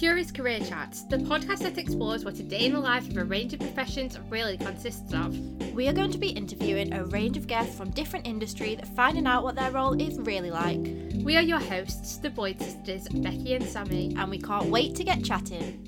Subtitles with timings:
[0.00, 3.24] Curious Career Chats, the podcast that explores what a day in the life of a
[3.24, 5.36] range of professions really consists of.
[5.74, 9.42] We are going to be interviewing a range of guests from different industries, finding out
[9.42, 10.78] what their role is really like.
[11.24, 15.04] We are your hosts, the Boyd sisters, Becky and Sammy, and we can't wait to
[15.04, 15.86] get chatting.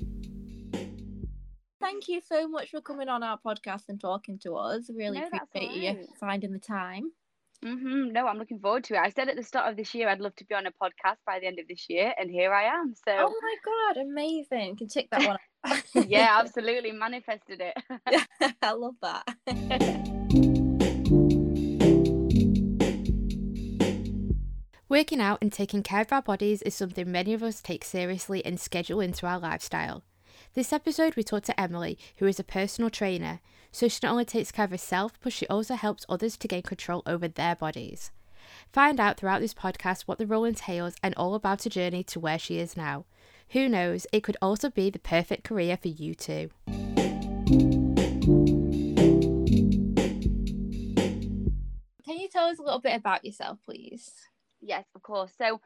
[1.79, 4.91] Thank you so much for coming on our podcast and talking to us.
[4.93, 7.13] Really No, appreciate all you finding the time.
[7.63, 8.99] Hmm No, I'm looking forward to it.
[8.99, 11.17] I said at the start of this year I'd love to be on a podcast
[11.25, 12.93] by the end of this year, and here I am.
[12.93, 14.75] So Oh my god, amazing!
[14.77, 15.37] Can tick that one.
[16.07, 17.73] yeah, absolutely manifested it.
[18.61, 19.23] I love that.
[24.89, 28.45] Working out and taking care of our bodies is something many of us take seriously
[28.45, 30.03] and schedule into our lifestyle.
[30.53, 33.39] This episode, we talked to Emily, who is a personal trainer,
[33.73, 36.61] so she not only takes care of herself, but she also helps others to gain
[36.61, 38.11] control over their bodies.
[38.71, 42.19] Find out throughout this podcast what the role entails and all about her journey to
[42.19, 43.05] where she is now.
[43.49, 46.49] Who knows, it could also be the perfect career for you too.
[52.05, 54.11] Can you tell us a little bit about yourself, please?
[54.65, 55.33] yes, of course.
[55.37, 55.59] So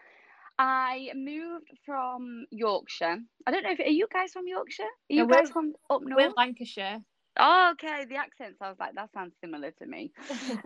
[0.57, 3.17] I moved from Yorkshire.
[3.45, 4.83] I don't know if are you guys from Yorkshire?
[4.83, 6.15] Are you Yeah, we're- guys from up north?
[6.15, 6.37] We're north?
[6.37, 7.03] Lancashire.
[7.39, 8.05] Oh, okay.
[8.05, 8.57] The accents.
[8.61, 10.11] I was like, that sounds similar to me.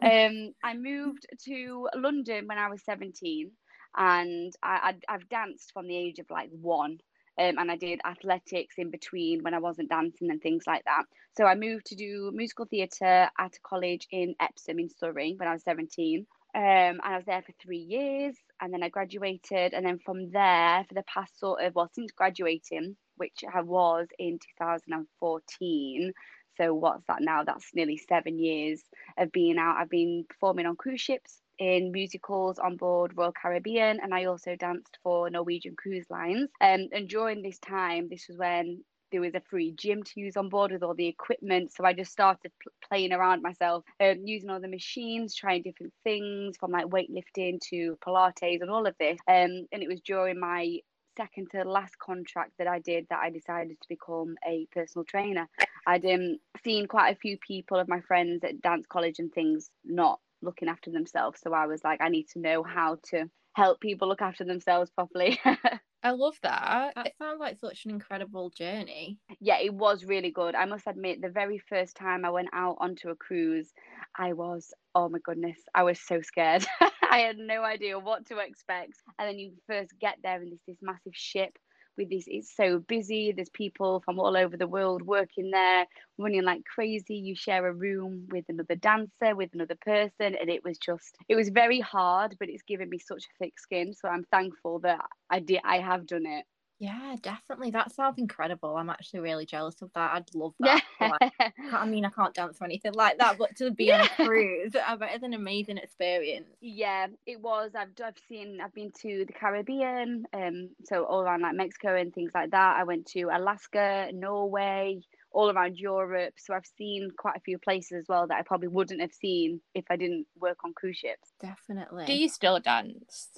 [0.02, 3.52] um, I moved to London when I was 17
[3.98, 7.00] and I, I'd, I've danced from the age of like one.
[7.40, 11.04] Um, and I did athletics in between when I wasn't dancing and things like that.
[11.38, 15.48] So I moved to do musical theatre at a college in Epsom in Surrey when
[15.48, 16.26] I was 17.
[16.54, 19.74] Um, and I was there for three years and then I graduated.
[19.74, 24.08] And then from there, for the past sort of, well, since graduating, which I was
[24.20, 26.12] in 2014,
[26.58, 27.44] so what's that now?
[27.44, 28.82] That's nearly seven years
[29.18, 29.78] of being out.
[29.78, 34.56] I've been performing on cruise ships, in musicals on board Royal Caribbean, and I also
[34.56, 36.50] danced for Norwegian Cruise Lines.
[36.60, 40.38] Um, and during this time, this was when there was a free gym to use
[40.38, 41.72] on board with all the equipment.
[41.72, 45.94] So I just started pl- playing around myself, um, using all the machines, trying different
[46.04, 49.20] things from like weightlifting to Pilates and all of this.
[49.28, 50.80] Um, and it was during my
[51.22, 55.48] second to last contract that I did that I decided to become a personal trainer.
[55.86, 59.70] I'd um, seen quite a few people of my friends at dance college and things
[59.86, 61.40] not looking after themselves.
[61.44, 64.90] So I was like, I need to know how to help people look after themselves
[64.90, 65.40] properly.
[66.04, 66.94] I love that.
[66.98, 69.20] It sounds like such an incredible journey.
[69.40, 70.56] yeah, it was really good.
[70.56, 73.72] I must admit, the very first time I went out onto a cruise,
[74.18, 76.66] I was, oh my goodness, I was so scared.
[77.12, 78.96] I had no idea what to expect.
[79.20, 81.58] And then you first get there, and there's this massive ship
[81.98, 83.34] with this, it's so busy.
[83.34, 85.86] There's people from all over the world working there,
[86.18, 87.16] running like crazy.
[87.16, 90.36] You share a room with another dancer, with another person.
[90.40, 93.60] And it was just, it was very hard, but it's given me such a thick
[93.60, 93.94] skin.
[93.94, 96.46] So I'm thankful that I did, I have done it.
[96.82, 97.70] Yeah, definitely.
[97.70, 98.76] That sounds incredible.
[98.76, 100.16] I'm actually really jealous of that.
[100.16, 100.82] I'd love that.
[101.00, 104.08] Like, I mean, I can't dance or anything like that, but to be on a
[104.08, 106.48] cruise, I bet it's an amazing experience.
[106.60, 107.74] Yeah, it was.
[107.76, 108.60] I've I've seen.
[108.62, 112.78] I've been to the Caribbean, um, so all around like Mexico and things like that.
[112.80, 116.34] I went to Alaska, Norway, all around Europe.
[116.38, 119.62] So I've seen quite a few places as well that I probably wouldn't have seen
[119.76, 121.32] if I didn't work on cruise ships.
[121.40, 122.06] Definitely.
[122.06, 123.30] Do you still dance?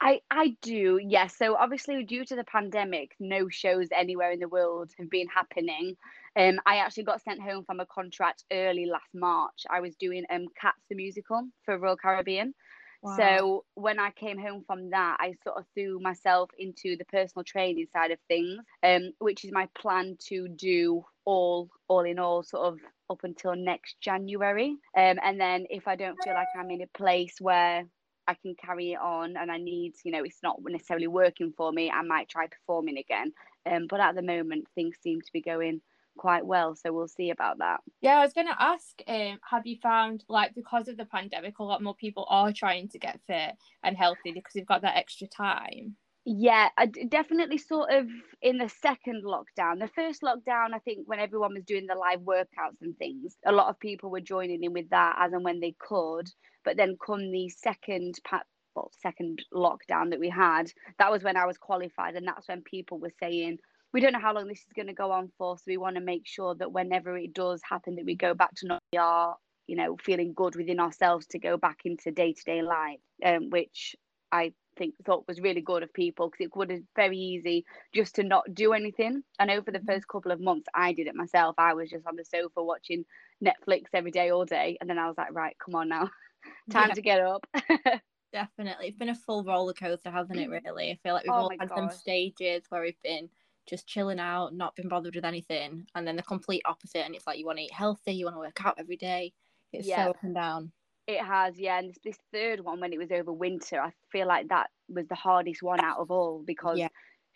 [0.00, 1.36] I I do, yes.
[1.36, 5.96] So obviously, due to the pandemic, no shows anywhere in the world have been happening.
[6.36, 9.64] Um, I actually got sent home from a contract early last March.
[9.68, 12.54] I was doing um Cats the musical for Royal Caribbean.
[13.02, 13.16] Wow.
[13.16, 17.44] So when I came home from that, I sort of threw myself into the personal
[17.44, 22.42] training side of things, um, which is my plan to do all all in all,
[22.42, 22.78] sort of
[23.10, 24.76] up until next January.
[24.96, 27.84] Um, and then if I don't feel like I'm in a place where
[28.26, 31.72] I can carry it on and I need, you know, it's not necessarily working for
[31.72, 33.32] me, I might try performing again.
[33.66, 35.80] Um, but at the moment, things seem to be going
[36.16, 37.80] quite well, so we'll see about that.
[38.00, 41.58] Yeah, I was going to ask, um, have you found like because of the pandemic,
[41.58, 44.96] a lot more people are trying to get fit and healthy because they've got that
[44.96, 45.96] extra time?
[46.26, 46.68] Yeah,
[47.08, 48.06] definitely sort of
[48.42, 49.78] in the second lockdown.
[49.80, 53.52] The first lockdown, I think when everyone was doing the live workouts and things, a
[53.52, 56.28] lot of people were joining in with that as and when they could.
[56.64, 58.42] But then come the second pa-
[58.76, 62.62] well, second lockdown that we had, that was when I was qualified, and that's when
[62.62, 63.58] people were saying,
[63.92, 65.96] we don't know how long this is going to go on for, so we want
[65.96, 69.36] to make sure that whenever it does happen, that we go back to not are,
[69.66, 73.48] you know, feeling good within ourselves to go back into day to day life, um,
[73.50, 73.96] which
[74.30, 77.66] I think thought was really good of people because it would have been very easy
[77.94, 79.22] just to not do anything.
[79.38, 79.92] I know for the mm-hmm.
[79.92, 81.54] first couple of months I did it myself.
[81.58, 83.04] I was just on the sofa watching
[83.44, 86.10] Netflix every day, all day, and then I was like, right, come on now,
[86.70, 86.94] time Yeah.
[86.94, 87.46] to get up.
[88.32, 88.88] Definitely.
[88.88, 90.60] It's been a full roller coaster, hasn't it, mm.
[90.64, 90.92] really?
[90.92, 93.28] I feel like we've oh all had some stages where we've been
[93.68, 97.04] just chilling out, not been bothered with anything, and then the complete opposite.
[97.04, 99.32] And it's like you want to eat healthy, you want to work out every day.
[99.72, 100.04] It's yeah.
[100.04, 100.72] so up and down.
[101.06, 101.78] It has, yeah.
[101.78, 105.06] And this, this, third one, when it was over winter, I feel like that was
[105.08, 106.88] the hardest one out of all because yeah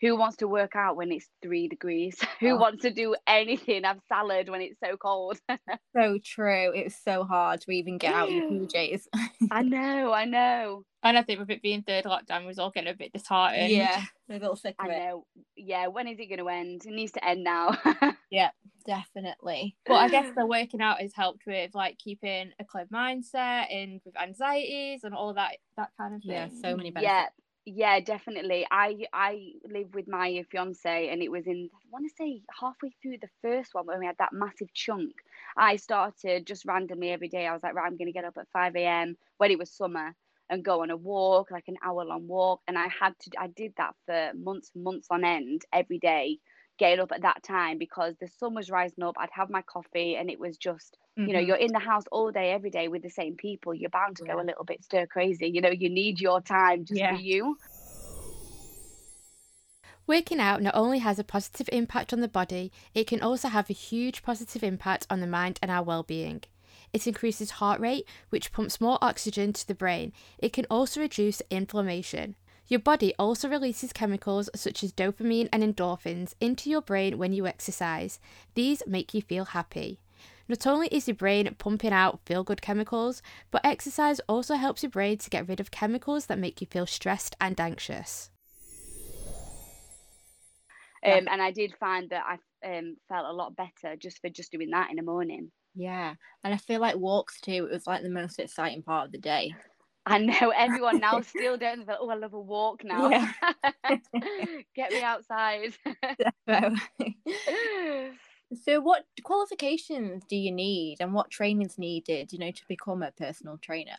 [0.05, 2.15] who wants to work out when it's three degrees?
[2.39, 2.57] who oh.
[2.57, 3.83] wants to do anything?
[3.83, 5.39] Have salad when it's so cold?
[5.95, 6.71] so true.
[6.73, 9.03] It was so hard to even get out your PJs.
[9.51, 10.83] I know, I know.
[11.01, 13.69] And I think with it being third lockdown, we was all getting a bit disheartened.
[13.69, 14.97] Yeah, a little sick of I it.
[14.97, 15.25] know.
[15.55, 16.81] Yeah, when is it going to end?
[16.83, 17.77] It needs to end now.
[18.31, 18.49] yeah,
[18.87, 19.75] definitely.
[19.85, 24.01] But I guess the working out has helped with like keeping a clear mindset and
[24.03, 26.31] with anxieties and all that that kind of thing.
[26.31, 27.03] Yeah, so many benefits.
[27.03, 27.25] Yeah,
[27.65, 28.65] yeah definitely.
[28.71, 32.91] I i live with my fiance and it was in i want to say halfway
[33.01, 35.11] through the first one when we had that massive chunk.
[35.57, 37.47] I started just randomly every day.
[37.47, 39.71] I was like right i'm going to get up at 5 a.m when it was
[39.71, 40.15] summer
[40.49, 42.61] and go on a walk like an hour long walk.
[42.67, 46.39] And i had to i did that for months months on end every day
[46.77, 50.15] getting up at that time because the sun was rising up i'd have my coffee
[50.15, 51.29] and it was just Mm-hmm.
[51.29, 53.73] You know, you're in the house all day, every day with the same people.
[53.73, 54.33] You're bound to yeah.
[54.33, 55.47] go a little bit stir crazy.
[55.47, 57.15] You know, you need your time just yeah.
[57.15, 57.57] for you.
[60.07, 63.69] Working out not only has a positive impact on the body, it can also have
[63.69, 66.43] a huge positive impact on the mind and our well being.
[66.91, 70.11] It increases heart rate, which pumps more oxygen to the brain.
[70.37, 72.35] It can also reduce inflammation.
[72.67, 77.45] Your body also releases chemicals such as dopamine and endorphins into your brain when you
[77.45, 78.19] exercise.
[78.55, 79.99] These make you feel happy.
[80.47, 83.21] Not only is your brain pumping out feel good chemicals,
[83.51, 86.87] but exercise also helps your brain to get rid of chemicals that make you feel
[86.87, 88.29] stressed and anxious.
[91.05, 94.51] Um, and I did find that I um, felt a lot better just for just
[94.51, 95.51] doing that in the morning.
[95.75, 97.67] Yeah, and I feel like walks too.
[97.69, 99.53] It was like the most exciting part of the day.
[100.05, 101.97] I know everyone now still don't feel.
[101.99, 103.09] Oh, I love a walk now.
[103.09, 103.31] Yeah.
[104.75, 105.73] Get me outside.
[108.53, 113.11] So, what qualifications do you need, and what training's needed, you know, to become a
[113.11, 113.97] personal trainer?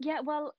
[0.00, 0.56] Yeah, well,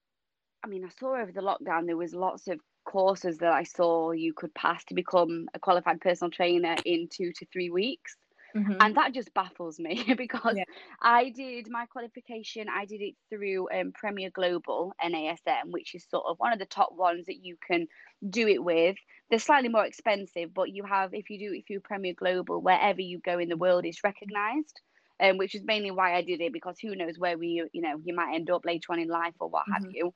[0.64, 4.12] I mean, I saw over the lockdown there was lots of courses that I saw
[4.12, 8.16] you could pass to become a qualified personal trainer in two to three weeks.
[8.56, 8.78] Mm-hmm.
[8.80, 10.64] And that just baffles me because yeah.
[11.02, 16.26] I did my qualification, I did it through um, Premier Global NASM, which is sort
[16.28, 17.88] of one of the top ones that you can
[18.28, 18.96] do it with.
[19.30, 23.02] They're slightly more expensive, but you have, if you do it through Premier Global, wherever
[23.02, 24.82] you go in the world, it's recognized.
[25.22, 28.00] Um, which is mainly why I did it because who knows where we, you know,
[28.06, 29.74] you might end up later on in life or what mm-hmm.
[29.74, 30.14] have you.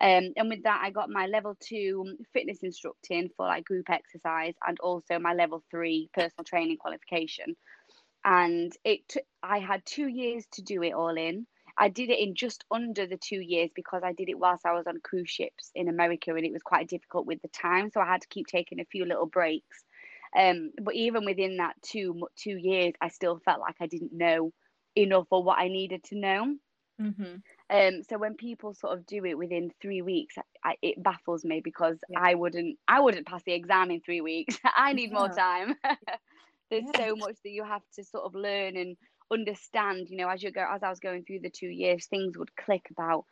[0.00, 4.54] Um, and with that, I got my level two fitness instructing for like group exercise
[4.66, 7.56] and also my level three personal training qualification.
[8.24, 11.46] And it, t- I had two years to do it all in.
[11.76, 14.72] I did it in just under the two years because I did it whilst I
[14.72, 17.90] was on cruise ships in America and it was quite difficult with the time.
[17.90, 19.84] So I had to keep taking a few little breaks.
[20.36, 24.52] Um, but even within that two two years, I still felt like I didn't know
[24.96, 26.54] enough or what I needed to know.
[27.00, 27.36] Mm-hmm.
[27.70, 30.34] Um, so when people sort of do it within three weeks,
[30.64, 32.18] I, it baffles me because yeah.
[32.20, 34.58] I wouldn't I wouldn't pass the exam in three weeks.
[34.76, 35.18] I need yeah.
[35.18, 35.76] more time.
[36.70, 37.06] There's yeah.
[37.06, 38.96] so much that you have to sort of learn and
[39.30, 42.36] understand you know as you go as i was going through the two years things
[42.36, 43.24] would click about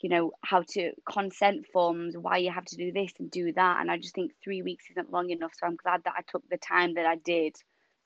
[0.00, 3.80] you know how to consent forms why you have to do this and do that
[3.80, 6.42] and i just think three weeks isn't long enough so i'm glad that i took
[6.48, 7.56] the time that i did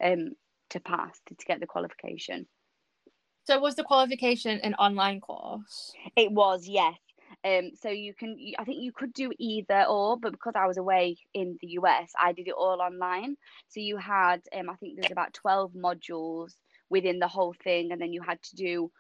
[0.02, 0.30] um
[0.70, 2.46] to pass to, to get the qualification
[3.48, 6.94] so was the qualification an online course it was yes
[7.44, 10.76] um, so you can, I think you could do either or, but because I was
[10.76, 13.36] away in the US, I did it all online.
[13.68, 16.54] So you had, um, I think there's about 12 modules
[16.90, 17.92] within the whole thing.
[17.92, 18.90] And then you had to do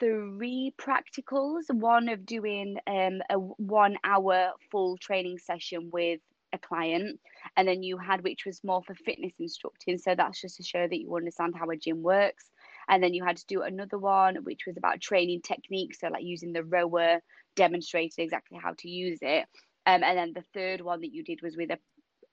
[0.00, 6.20] three practicals one of doing um, a one hour full training session with
[6.52, 7.18] a client
[7.56, 10.86] and then you had which was more for fitness instructing so that's just to show
[10.86, 12.52] that you understand how a gym works
[12.88, 16.24] and then you had to do another one which was about training techniques so like
[16.24, 17.20] using the rower
[17.54, 19.46] demonstrated exactly how to use it.
[19.86, 21.78] Um, and then the third one that you did was with a,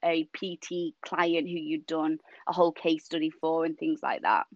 [0.03, 2.17] a pt client who you'd done
[2.48, 4.48] a whole case study for and things like that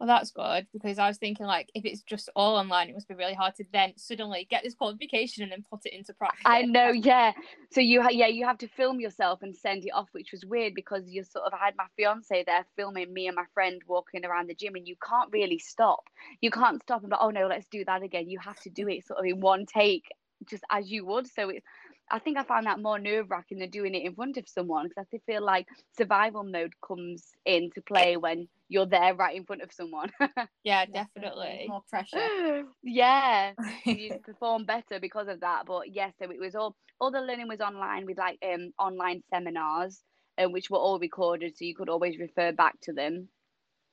[0.00, 3.06] well, that's good because I was thinking like if it's just all online, it must
[3.06, 6.40] be really hard to then suddenly get this qualification and then put it into practice.
[6.46, 7.32] I know, yeah.
[7.70, 10.42] So you, ha- yeah, you have to film yourself and send it off, which was
[10.46, 13.82] weird because you sort of I had my fiance there filming me and my friend
[13.86, 16.04] walking around the gym, and you can't really stop.
[16.40, 18.30] You can't stop and be, oh no, let's do that again.
[18.30, 20.06] You have to do it sort of in one take,
[20.48, 21.26] just as you would.
[21.26, 21.62] So it,
[22.10, 24.88] I think I found that more nerve wracking than doing it in front of someone
[24.88, 29.62] because I feel like survival mode comes into play when you're there right in front
[29.62, 30.10] of someone.
[30.64, 31.66] yeah, definitely.
[31.68, 32.64] More pressure.
[32.82, 33.52] yeah.
[33.84, 35.66] you perform better because of that.
[35.66, 39.22] But yeah, so it was all all the learning was online with like um online
[39.30, 40.00] seminars,
[40.38, 43.28] um, which were all recorded, so you could always refer back to them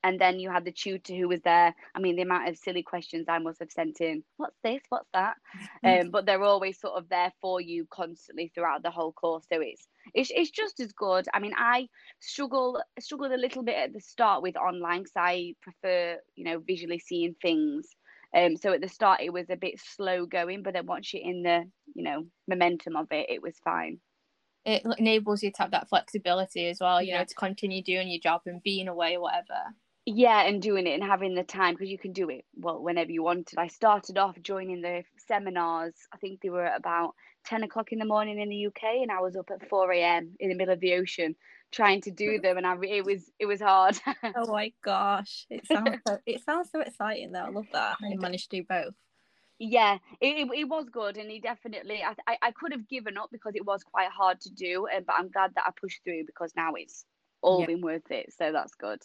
[0.03, 1.73] and then you had the tutor who was there.
[1.95, 4.23] I mean the amount of silly questions i must have sent in.
[4.37, 4.81] What's this?
[4.89, 5.35] What's that?
[5.83, 9.45] Um, but they're always sort of there for you constantly throughout the whole course.
[9.51, 11.27] So it's it's, it's just as good.
[11.33, 11.87] I mean i
[12.19, 16.59] struggle struggled a little bit at the start with online because i prefer you know
[16.59, 17.87] visually seeing things.
[18.35, 21.23] Um, so at the start it was a bit slow going but then once you're
[21.23, 21.63] in the
[21.95, 23.99] you know momentum of it it was fine.
[24.65, 27.19] It enables you to have that flexibility as well you yeah.
[27.19, 29.73] know to continue doing your job and being away or whatever
[30.07, 33.11] yeah and doing it and having the time because you can do it well whenever
[33.11, 33.59] you wanted.
[33.59, 37.13] I started off joining the seminars i think they were about
[37.45, 40.33] 10 o'clock in the morning in the uk and i was up at 4 a.m
[40.39, 41.35] in the middle of the ocean
[41.73, 42.41] trying to do mm.
[42.41, 43.99] them and i it was it was hard.
[44.35, 48.17] Oh my gosh it sounds so, it sounds so exciting though i love that you
[48.17, 48.93] managed to do both.
[49.59, 53.17] Yeah it, it, it was good and he definitely I, I, I could have given
[53.17, 56.03] up because it was quite hard to do and but i'm glad that i pushed
[56.05, 57.03] through because now it's
[57.41, 57.67] all yep.
[57.67, 58.99] been worth it so that's good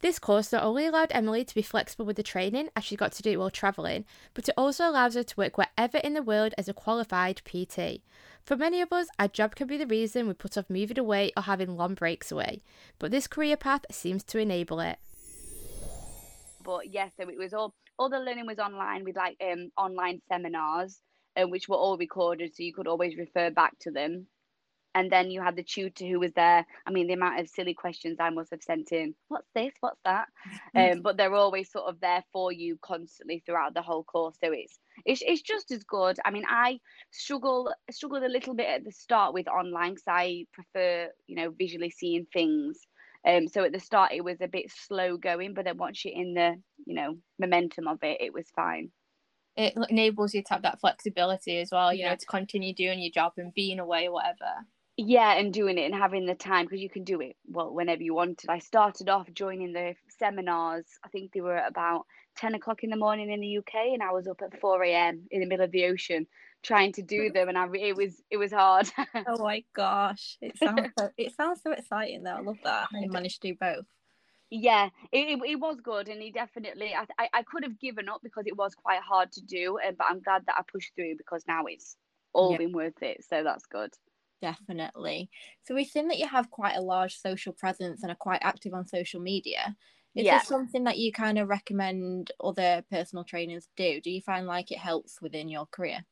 [0.00, 3.12] this course not only allowed Emily to be flexible with the training as she got
[3.12, 6.54] to do while travelling, but it also allows her to work wherever in the world
[6.56, 8.02] as a qualified PT.
[8.44, 11.32] For many of us, our job can be the reason we put off moving away
[11.36, 12.62] or having long breaks away,
[12.98, 14.98] but this career path seems to enable it.
[16.62, 19.72] But yes, yeah, so it was all all the learning was online with like um
[19.76, 21.00] online seminars,
[21.36, 24.28] um, which were all recorded, so you could always refer back to them
[24.98, 26.66] and then you had the tutor who was there.
[26.84, 29.14] I mean the amount of silly questions i must have sent in.
[29.28, 29.72] What's this?
[29.80, 30.26] What's that?
[30.74, 34.36] Um, but they're always sort of there for you constantly throughout the whole course.
[34.42, 36.18] So it's it's, it's just as good.
[36.24, 40.44] I mean i struggle struggled a little bit at the start with online because i
[40.52, 42.80] prefer you know visually seeing things.
[43.26, 46.14] Um, so at the start it was a bit slow going but then once you're
[46.14, 48.90] in the you know momentum of it it was fine.
[49.56, 52.10] It enables you to have that flexibility as well you yeah.
[52.10, 54.66] know to continue doing your job and being away or whatever
[54.98, 58.02] yeah and doing it and having the time because you can do it well whenever
[58.02, 58.50] you wanted.
[58.50, 62.04] I started off joining the seminars i think they were about
[62.36, 65.22] 10 o'clock in the morning in the uk and i was up at 4 a.m
[65.30, 66.26] in the middle of the ocean
[66.64, 67.34] trying to do mm.
[67.34, 68.90] them and i it was it was hard.
[69.28, 73.10] Oh my gosh it sounds so, it sounds so exciting though i love that you
[73.10, 73.86] managed to do both.
[74.50, 78.08] Yeah it, it, it was good and he definitely I, I, I could have given
[78.08, 80.94] up because it was quite hard to do and but i'm glad that i pushed
[80.96, 81.96] through because now it's
[82.32, 82.58] all yep.
[82.58, 83.90] been worth it so that's good
[84.40, 85.30] definitely.
[85.64, 88.74] So we think that you have quite a large social presence and are quite active
[88.74, 89.76] on social media.
[90.14, 90.38] Is yeah.
[90.38, 94.00] this something that you kind of recommend other personal trainers do?
[94.00, 96.04] Do you find like it helps within your career?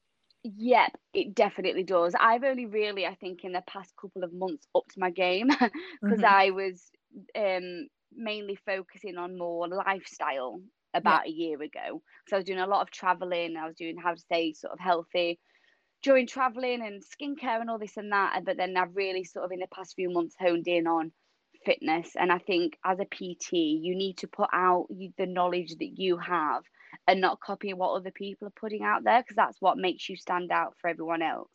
[0.45, 2.15] Yep, it definitely does.
[2.19, 5.49] I've only really, I think, in the past couple of months upped my game
[6.03, 6.25] because mm-hmm.
[6.25, 6.89] I was
[7.37, 10.61] um, mainly focusing on more lifestyle
[10.95, 11.33] about yeah.
[11.33, 12.03] a year ago.
[12.29, 13.57] So I was doing a lot of traveling.
[13.57, 15.41] I was doing how to stay sort of healthy,
[16.07, 18.41] during traveling and skincare and all this and that.
[18.45, 21.11] But then I've really sort of in the past few months honed in on
[21.65, 22.11] fitness.
[22.15, 26.17] And I think as a PT, you need to put out the knowledge that you
[26.19, 26.63] have
[27.09, 30.17] and not copy what other people are putting out there because that's what makes you
[30.17, 31.51] stand out for everyone else.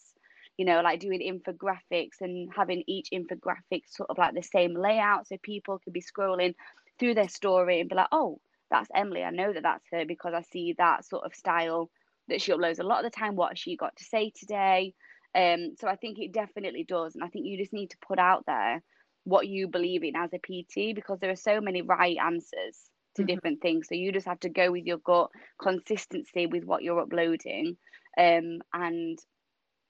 [0.58, 5.30] You know, like doing infographics and having each infographic sort of like the same layout
[5.30, 6.56] so people could be scrolling
[7.00, 9.24] through their story and be like, oh, that's Emily.
[9.24, 11.90] I know that that's her because I see that sort of style
[12.32, 14.94] that she uploads a lot of the time what she got to say today
[15.36, 18.20] um so i think it definitely does and i think you just need to put
[18.20, 18.82] out there
[19.24, 22.78] what you believe in as a pt because there are so many right answers
[23.16, 23.28] to mm-hmm.
[23.28, 25.30] different things so you just have to go with your gut
[25.62, 27.78] consistency with what you're uploading
[28.18, 29.20] um and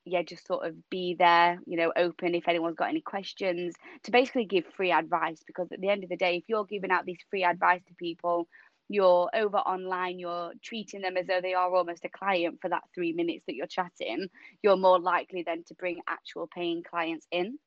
[0.05, 4.11] yeah just sort of be there you know open if anyone's got any questions to
[4.11, 7.05] basically give free advice because at the end of the day if you're giving out
[7.05, 8.47] this free advice to people
[8.93, 12.83] you're over online, you're treating them as though they are almost a client for that
[12.93, 14.27] three minutes that you're chatting,
[14.61, 17.57] you're more likely then to bring actual paying clients in.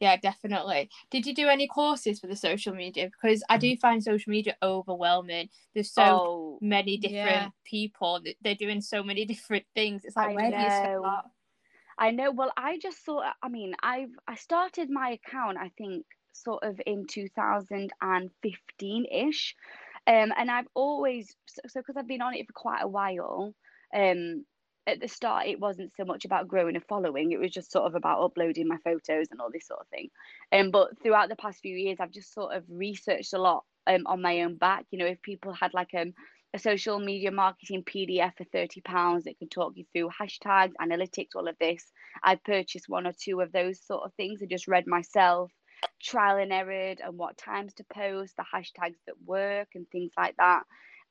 [0.00, 0.88] Yeah, definitely.
[1.10, 3.10] Did you do any courses for the social media?
[3.10, 3.80] Because I do mm.
[3.80, 5.50] find social media overwhelming.
[5.74, 7.48] There's so oh, many different yeah.
[7.64, 8.20] people.
[8.40, 10.04] They're doing so many different things.
[10.04, 10.56] It's like I where know.
[10.56, 11.26] do you start?
[11.98, 12.30] I know.
[12.30, 13.34] Well, I just thought.
[13.42, 15.58] I mean, I've I started my account.
[15.58, 19.54] I think sort of in 2015 ish.
[20.06, 23.54] Um, and I've always so because I've been on it for quite a while.
[23.94, 24.44] Um,
[24.86, 27.86] at the start, it wasn't so much about growing a following; it was just sort
[27.86, 30.08] of about uploading my photos and all this sort of thing.
[30.52, 34.06] Um, but throughout the past few years, I've just sort of researched a lot um
[34.06, 34.86] on my own back.
[34.90, 36.12] You know, if people had like um
[36.52, 38.82] a social media marketing PDF for £30
[39.24, 41.92] that could talk you through hashtags, analytics, all of this.
[42.24, 45.52] i've purchased one or two of those sort of things and just read myself,
[46.02, 50.36] trial and error and what times to post, the hashtags that work and things like
[50.36, 50.62] that.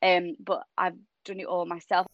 [0.01, 0.95] Um, but I've
[1.25, 2.07] done it all myself.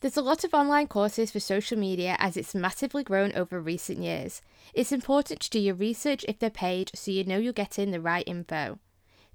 [0.00, 3.98] There's a lot of online courses for social media as it's massively grown over recent
[3.98, 4.42] years.
[4.74, 8.00] It's important to do your research if they're paid so you know you're getting the
[8.00, 8.78] right info.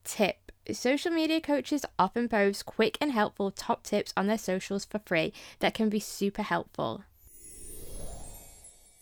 [0.03, 4.99] Tip Social media coaches often post quick and helpful top tips on their socials for
[4.99, 7.03] free that can be super helpful.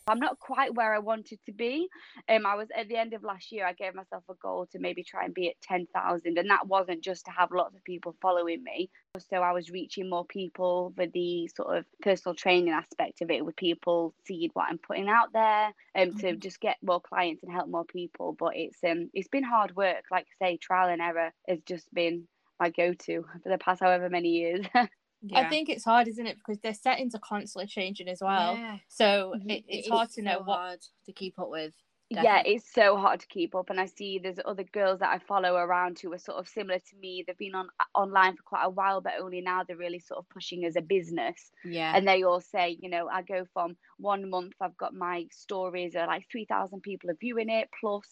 [0.09, 1.87] I'm not quite where I wanted to be.
[2.27, 3.65] Um, I was at the end of last year.
[3.65, 6.67] I gave myself a goal to maybe try and be at ten thousand, and that
[6.67, 8.89] wasn't just to have lots of people following me.
[9.29, 13.45] So I was reaching more people with the sort of personal training aspect of it,
[13.45, 16.27] with people seeing what I'm putting out there, and um, mm-hmm.
[16.27, 18.35] to just get more clients and help more people.
[18.37, 20.03] But it's um it's been hard work.
[20.11, 22.27] Like I say, trial and error has just been
[22.59, 24.65] my go-to for the past however many years.
[25.21, 25.39] Yeah.
[25.39, 26.37] I think it's hard, isn't it?
[26.37, 28.55] Because their settings are constantly changing as well.
[28.55, 28.77] Yeah.
[28.87, 29.49] So mm-hmm.
[29.49, 31.73] it, it's it hard to know so what to keep up with.
[32.11, 32.51] Definitely.
[32.51, 35.19] Yeah, it's so hard to keep up, and I see there's other girls that I
[35.19, 37.23] follow around who are sort of similar to me.
[37.25, 40.29] They've been on online for quite a while, but only now they're really sort of
[40.29, 41.51] pushing as a business.
[41.63, 45.27] Yeah, and they all say, you know, I go from one month, I've got my
[45.31, 48.07] stories are like three thousand people are viewing it plus,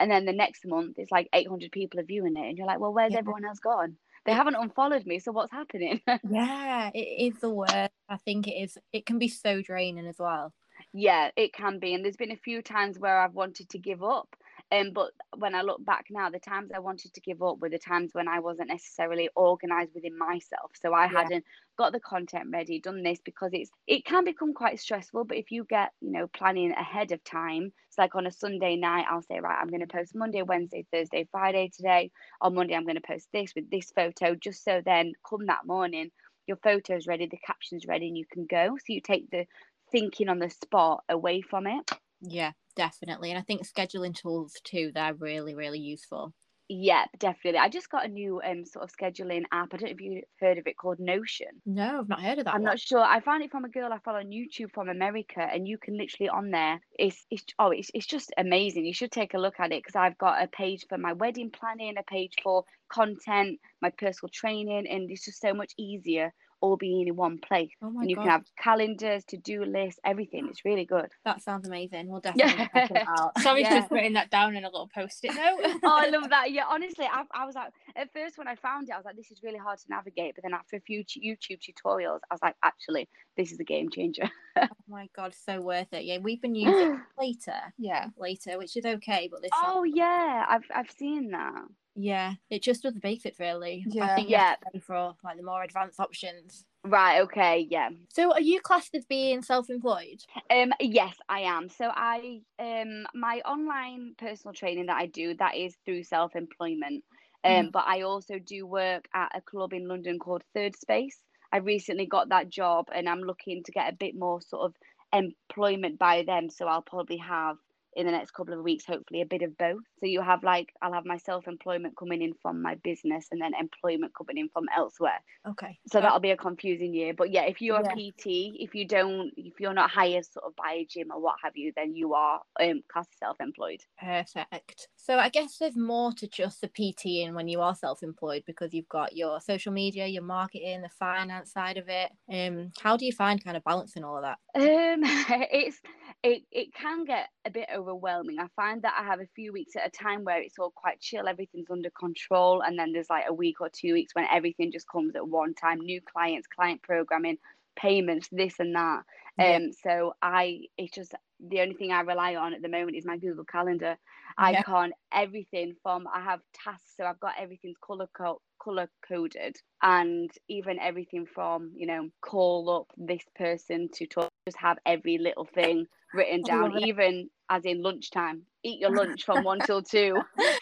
[0.00, 2.66] and then the next month it's like eight hundred people are viewing it, and you're
[2.66, 3.18] like, well, where's yeah.
[3.18, 3.98] everyone else gone?
[4.24, 6.00] They haven't unfollowed me so what's happening?
[6.28, 7.90] Yeah it is the worst.
[8.08, 10.52] I think it is it can be so draining as well.
[10.92, 14.02] Yeah it can be and there's been a few times where i've wanted to give
[14.02, 14.28] up
[14.72, 17.68] um, but when I look back now, the times I wanted to give up were
[17.68, 20.70] the times when I wasn't necessarily organized within myself.
[20.80, 21.08] So I yeah.
[21.08, 21.44] hadn't
[21.76, 25.24] got the content ready, done this because it's it can become quite stressful.
[25.24, 28.76] But if you get you know planning ahead of time, it's like on a Sunday
[28.76, 32.10] night, I'll say right, I'm going to post Monday, Wednesday, Thursday, Friday today.
[32.40, 35.66] On Monday, I'm going to post this with this photo, just so then come that
[35.66, 36.10] morning,
[36.46, 38.78] your photo's ready, the caption's ready, and you can go.
[38.78, 39.44] So you take the
[39.90, 41.90] thinking on the spot away from it.
[42.22, 43.30] Yeah, definitely.
[43.30, 46.32] And I think scheduling tools too, they're really, really useful.
[46.68, 47.58] Yeah, definitely.
[47.58, 49.74] I just got a new um sort of scheduling app.
[49.74, 51.62] I don't know if you've heard of it called Notion.
[51.66, 52.56] No, I've not heard of that.
[52.56, 52.64] I'm one.
[52.64, 53.00] not sure.
[53.00, 55.96] I found it from a girl I follow on YouTube from America, and you can
[55.98, 56.80] literally on there.
[56.98, 58.86] It's it's oh it's it's just amazing.
[58.86, 61.50] You should take a look at it because I've got a page for my wedding
[61.50, 66.76] planning, a page for content, my personal training, and it's just so much easier all
[66.76, 67.72] being in one place.
[67.82, 68.22] Oh and you God.
[68.22, 70.46] can have calendars, to do lists, everything.
[70.48, 71.10] It's really good.
[71.24, 72.08] That sounds amazing.
[72.08, 73.38] We'll definitely check it out.
[73.40, 73.82] Sorry yeah.
[73.82, 75.80] for putting that down in a little post it note.
[75.82, 76.52] oh, I love that.
[76.52, 79.16] Yeah, honestly, I, I was like, at first when I found it, I was like,
[79.16, 80.36] this is really hard to navigate.
[80.36, 83.90] But then after a few YouTube tutorials, I was like, actually, this is a game
[83.90, 84.30] changer.
[84.56, 86.04] oh my God, so worth it.
[86.04, 87.58] Yeah, we've been using later.
[87.76, 89.28] Yeah, later, which is okay.
[89.30, 89.50] But this.
[89.52, 91.64] Oh, yeah, I've, I've seen that.
[91.94, 93.84] Yeah, it just does the basics really.
[93.86, 94.04] Yeah.
[94.04, 94.54] I think yeah.
[94.80, 96.64] for like the more advanced options.
[96.84, 97.90] Right, okay, yeah.
[98.08, 100.22] So are you classed as being self-employed?
[100.50, 101.68] Um yes, I am.
[101.68, 107.04] So I um my online personal training that I do that is through self-employment.
[107.44, 107.72] Um mm.
[107.72, 111.18] but I also do work at a club in London called Third Space.
[111.52, 114.74] I recently got that job and I'm looking to get a bit more sort of
[115.12, 117.58] employment by them so I'll probably have
[117.94, 119.82] in the next couple of weeks, hopefully a bit of both.
[120.00, 123.40] So you have like I'll have my self employment coming in from my business and
[123.40, 125.20] then employment coming in from elsewhere.
[125.48, 125.78] Okay.
[125.90, 127.12] So that'll be a confusing year.
[127.14, 127.92] But yeah, if you're yeah.
[127.92, 131.20] a PT, if you don't if you're not hired sort of by a gym or
[131.20, 133.80] what have you, then you are um class self employed.
[134.00, 134.88] Perfect.
[134.96, 138.44] So I guess there's more to just the PT in when you are self employed
[138.46, 142.10] because you've got your social media, your marketing, the finance side of it.
[142.32, 144.38] Um how do you find kind of balancing all of that?
[144.54, 145.02] Um
[145.52, 145.80] it's
[146.22, 148.38] it, it can get a bit overwhelming.
[148.38, 151.00] I find that I have a few weeks at a time where it's all quite
[151.00, 154.70] chill, everything's under control, and then there's like a week or two weeks when everything
[154.70, 157.38] just comes at one time new clients, client programming,
[157.74, 159.02] payments, this and that.
[159.38, 163.04] Um, so I, it's just the only thing I rely on at the moment is
[163.04, 163.96] my Google Calendar.
[164.38, 164.88] I yeah.
[165.12, 170.78] everything from I have tasks, so I've got everything's color co- color coded, and even
[170.78, 175.86] everything from you know call up this person to talk, just have every little thing
[176.14, 178.42] written down, even as in lunchtime.
[178.64, 180.20] Eat your lunch from one till two.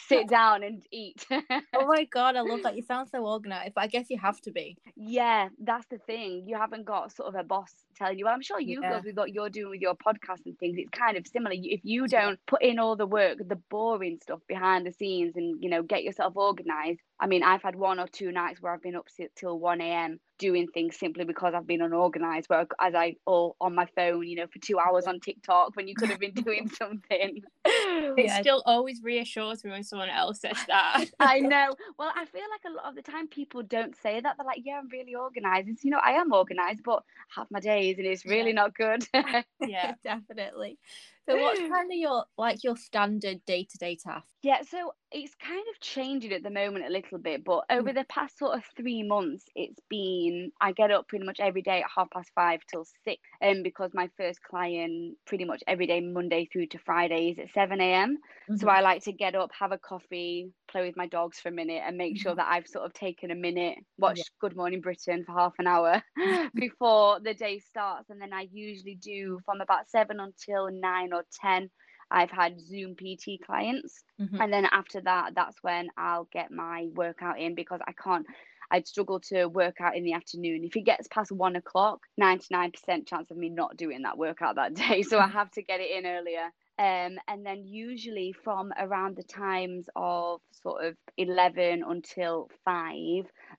[0.09, 1.25] Sit down and eat.
[1.31, 2.75] oh my god, I love that.
[2.77, 4.77] You sound so organized, but I guess you have to be.
[4.97, 6.45] Yeah, that's the thing.
[6.47, 8.91] You haven't got sort of a boss telling you, well, I'm sure you yeah.
[8.91, 11.55] girls with what you're doing with your podcast and things, it's kind of similar.
[11.55, 15.63] If you don't put in all the work, the boring stuff behind the scenes and,
[15.63, 18.83] you know, get yourself organized, I mean, I've had one or two nights where I've
[18.83, 20.21] been up till 1 a.m.
[20.39, 24.37] doing things simply because I've been unorganized, where as I all on my phone, you
[24.37, 27.43] know, for two hours on TikTok when you could have been doing something.
[27.67, 28.41] It yeah.
[28.41, 31.05] still always reassures me when someone else says that.
[31.21, 31.75] I know.
[31.99, 34.37] Well, I feel like a lot of the time people don't say that.
[34.37, 35.69] They're like, yeah, I'm really organized.
[35.69, 37.03] It's, you know, I am organized, but
[37.37, 38.55] have my days and it's really yeah.
[38.55, 39.05] not good.
[39.61, 40.79] yeah, definitely.
[41.29, 44.27] So what's kind of your like your standard day to day task?
[44.43, 47.95] Yeah, so it's kind of changing at the moment a little bit, but over mm.
[47.95, 51.81] the past sort of three months, it's been I get up pretty much every day
[51.81, 55.87] at half past five till six, and um, because my first client pretty much every
[55.87, 58.19] day Monday through to Friday is at seven a.m.
[58.51, 58.57] Mm-hmm.
[58.57, 61.53] So I like to get up, have a coffee, play with my dogs for a
[61.53, 62.39] minute, and make sure mm-hmm.
[62.39, 64.25] that I've sort of taken a minute, watch yeah.
[64.41, 66.03] Good Morning Britain for half an hour
[66.55, 71.25] before the day starts, and then I usually do from about seven until nine or
[71.41, 71.71] 10
[72.11, 74.03] I've had Zoom PT clients.
[74.21, 74.41] Mm-hmm.
[74.41, 78.27] And then after that, that's when I'll get my workout in because I can't,
[78.71, 80.65] I'd struggle to work out in the afternoon.
[80.65, 84.75] If it gets past one o'clock, 99% chance of me not doing that workout that
[84.89, 85.03] day.
[85.03, 85.33] So I mm-hmm.
[85.33, 86.51] have to get it in earlier.
[86.79, 92.95] Um, and then usually from around the times of sort of 11 until 5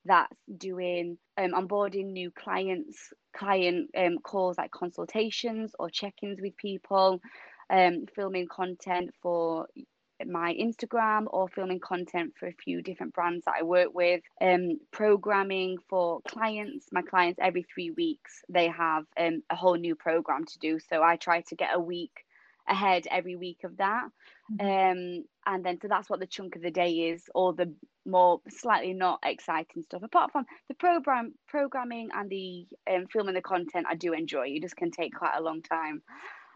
[0.05, 7.21] that's doing um, onboarding new clients client um, calls like consultations or check-ins with people
[7.69, 9.67] um, filming content for
[10.25, 14.79] my Instagram or filming content for a few different brands that I work with, um,
[14.91, 16.87] programming for clients.
[16.91, 20.79] My clients every three weeks they have um, a whole new program to do.
[20.79, 22.25] So I try to get a week
[22.67, 24.03] ahead every week of that.
[24.59, 27.73] Um, and then so that's what the chunk of the day is, or the
[28.05, 30.03] more slightly not exciting stuff.
[30.03, 34.47] Apart from the program programming and the um, filming the content, I do enjoy.
[34.47, 36.03] It just can take quite a long time.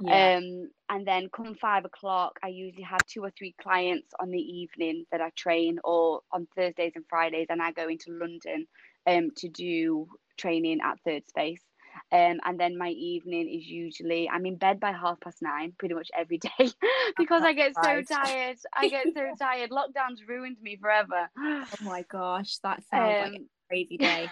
[0.01, 0.35] Yeah.
[0.35, 4.39] Um, and then come five o'clock, I usually have two or three clients on the
[4.39, 8.67] evening that I train, or on Thursdays and Fridays, and I go into London
[9.07, 11.63] um, to do training at Third Space.
[12.11, 15.95] Um, and then my evening is usually I'm in bed by half past nine pretty
[15.95, 16.71] much every day
[17.17, 18.57] because I get so tired.
[18.73, 19.71] I get so tired.
[19.71, 21.29] Lockdown's ruined me forever.
[21.37, 24.29] Oh my gosh, that sounds um, like a um, crazy day.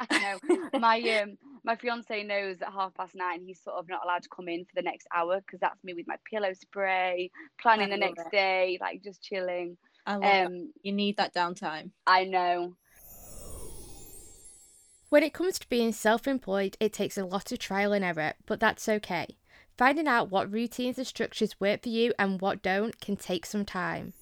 [0.00, 0.56] I know.
[0.78, 4.28] My um my fiance knows at half past nine he's sort of not allowed to
[4.34, 7.96] come in for the next hour because that's me with my pillow spray, planning the
[7.96, 8.32] next it.
[8.32, 9.76] day, like just chilling.
[10.06, 11.90] I love um, You need that downtime.
[12.06, 12.74] I know.
[15.12, 18.32] When it comes to being self employed, it takes a lot of trial and error,
[18.46, 19.36] but that's okay.
[19.76, 23.66] Finding out what routines and structures work for you and what don't can take some
[23.66, 24.14] time.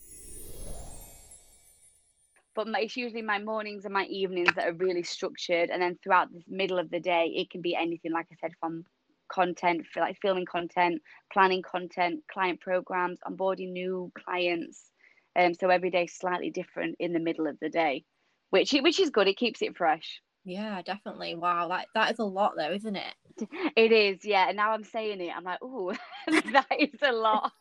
[2.56, 6.32] But it's usually my mornings and my evenings that are really structured, and then throughout
[6.32, 8.84] the middle of the day, it can be anything, like I said, from
[9.32, 14.90] content, like filming content, planning content, client programs, onboarding new clients.
[15.36, 18.02] Um, so every day slightly different in the middle of the day,
[18.50, 19.28] which which is good.
[19.28, 20.20] It keeps it fresh.
[20.44, 21.34] Yeah, definitely.
[21.34, 23.14] Wow, that that is a lot though, isn't it?
[23.76, 24.48] It is, yeah.
[24.48, 25.94] And now I'm saying it, I'm like, oh,
[26.26, 27.52] that is a lot.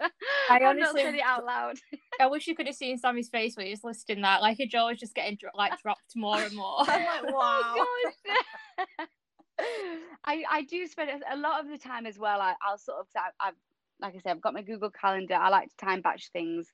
[0.50, 1.78] I honestly said it out loud.
[2.20, 4.42] I wish you could have seen Sammy's face when he was listing that.
[4.42, 6.82] Like her jaw was just getting like dropped more and more.
[6.82, 7.76] I'm like, oh, wow.
[7.78, 8.12] Oh,
[10.26, 12.42] I I do spend a lot of the time as well.
[12.42, 13.08] I, I'll sort of
[13.40, 13.54] I've
[14.02, 15.36] like I said, I've got my Google Calendar.
[15.36, 16.68] I like to time batch things.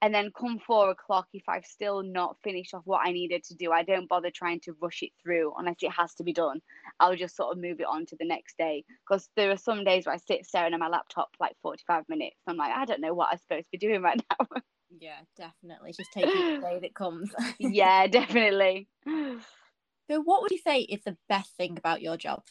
[0.00, 3.54] And then come four o'clock, if I've still not finished off what I needed to
[3.54, 6.60] do, I don't bother trying to rush it through unless it has to be done.
[6.98, 8.84] I'll just sort of move it on to the next day.
[9.06, 12.04] Because there are some days where I sit staring at my laptop for like 45
[12.08, 12.36] minutes.
[12.46, 14.46] I'm like, I don't know what I'm supposed to be doing right now.
[15.00, 15.92] Yeah, definitely.
[15.92, 17.30] Just take it the day that comes.
[17.58, 18.88] yeah, definitely.
[19.06, 22.42] So, what would you say is the best thing about your job?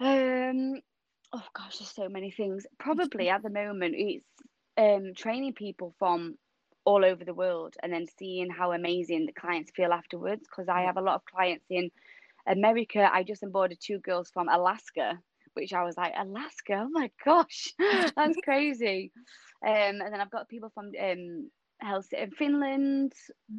[0.00, 0.80] Um,
[1.32, 2.66] oh gosh, there's so many things.
[2.78, 4.24] Probably at the moment, it's
[4.76, 6.36] um, training people from
[6.84, 10.42] all over the world and then seeing how amazing the clients feel afterwards.
[10.42, 11.90] Because I have a lot of clients in
[12.46, 13.08] America.
[13.12, 15.18] I just onboarded two girls from Alaska,
[15.54, 17.72] which I was like, Alaska, oh my gosh,
[18.16, 19.12] that's crazy.
[19.66, 21.50] Um, and then I've got people from um,
[21.82, 23.12] Helsinki, Finland,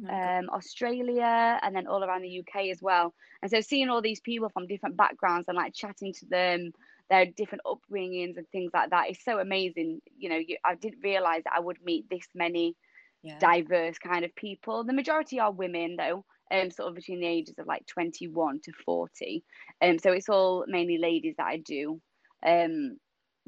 [0.08, 3.14] oh um, Australia, and then all around the UK as well.
[3.40, 6.72] And so seeing all these people from different backgrounds and like chatting to them,
[7.12, 10.00] their different upbringings and things like that is so amazing.
[10.16, 12.74] You know, you, I didn't realize that I would meet this many
[13.22, 13.38] yeah.
[13.38, 14.82] diverse kind of people.
[14.82, 18.72] The majority are women though, um, sort of between the ages of like 21 to
[18.86, 19.44] 40.
[19.82, 22.00] Um, so it's all mainly ladies that I do.
[22.44, 22.96] Um,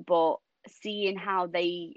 [0.07, 0.37] but
[0.83, 1.95] seeing how they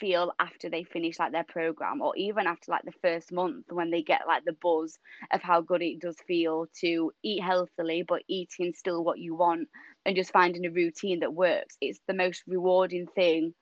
[0.00, 3.90] feel after they finish like their program or even after like the first month when
[3.90, 4.98] they get like the buzz
[5.30, 9.68] of how good it does feel to eat healthily but eating still what you want
[10.06, 11.76] and just finding a routine that works.
[11.80, 13.54] It's the most rewarding thing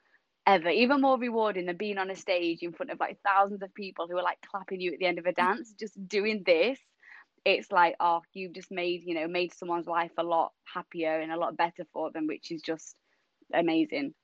[0.46, 3.74] ever even more rewarding than being on a stage in front of like thousands of
[3.74, 5.46] people who are like clapping you at the end of a mm-hmm.
[5.46, 6.79] dance just doing this.
[7.44, 11.33] It's like oh you've just made you know made someone's life a lot happier and
[11.33, 12.96] a lot better for them which is just
[13.53, 14.14] amazing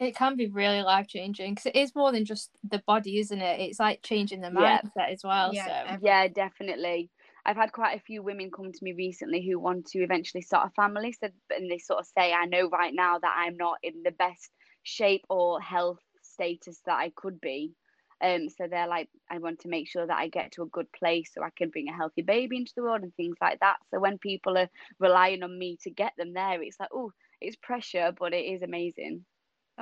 [0.00, 3.40] it can be really life changing because it is more than just the body, isn't
[3.40, 3.60] it?
[3.60, 5.06] It's like changing the mindset yeah.
[5.10, 5.52] as well.
[5.52, 5.98] Yeah, so.
[6.02, 7.10] yeah, definitely.
[7.44, 10.68] I've had quite a few women come to me recently who want to eventually start
[10.68, 11.12] a family.
[11.12, 14.10] So, and they sort of say, I know right now that I'm not in the
[14.10, 14.50] best
[14.82, 17.74] shape or health status that I could be.
[18.22, 20.90] Um, so they're like, I want to make sure that I get to a good
[20.92, 23.76] place so I can bring a healthy baby into the world and things like that.
[23.90, 27.56] So when people are relying on me to get them there, it's like, oh, it's
[27.56, 29.24] pressure, but it is amazing.